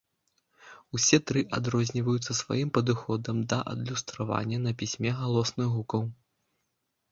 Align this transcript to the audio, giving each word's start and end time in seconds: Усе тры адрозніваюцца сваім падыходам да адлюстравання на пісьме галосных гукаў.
Усе 0.99 1.17
тры 1.31 1.43
адрозніваюцца 1.57 2.31
сваім 2.41 2.69
падыходам 2.79 3.45
да 3.55 3.61
адлюстравання 3.75 4.57
на 4.67 4.75
пісьме 4.83 5.15
галосных 5.21 5.67
гукаў. 5.79 6.01